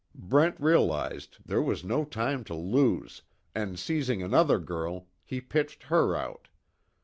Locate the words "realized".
0.59-1.37